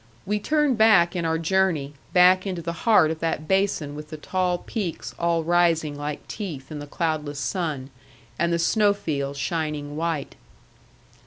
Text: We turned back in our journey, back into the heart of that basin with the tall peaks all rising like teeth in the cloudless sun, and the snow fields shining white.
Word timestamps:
We 0.25 0.39
turned 0.39 0.79
back 0.79 1.15
in 1.15 1.25
our 1.25 1.37
journey, 1.37 1.93
back 2.11 2.47
into 2.47 2.63
the 2.63 2.73
heart 2.73 3.11
of 3.11 3.19
that 3.19 3.47
basin 3.47 3.93
with 3.93 4.09
the 4.09 4.17
tall 4.17 4.57
peaks 4.57 5.13
all 5.19 5.43
rising 5.43 5.95
like 5.95 6.27
teeth 6.27 6.71
in 6.71 6.79
the 6.79 6.87
cloudless 6.87 7.37
sun, 7.39 7.91
and 8.39 8.51
the 8.51 8.57
snow 8.57 8.93
fields 8.95 9.37
shining 9.37 9.95
white. 9.95 10.35